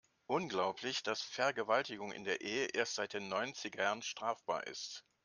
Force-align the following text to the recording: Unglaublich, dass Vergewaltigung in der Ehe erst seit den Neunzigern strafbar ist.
Unglaublich, 0.25 1.03
dass 1.03 1.21
Vergewaltigung 1.21 2.11
in 2.11 2.23
der 2.23 2.41
Ehe 2.41 2.65
erst 2.73 2.95
seit 2.95 3.13
den 3.13 3.27
Neunzigern 3.27 4.01
strafbar 4.01 4.65
ist. 4.65 5.05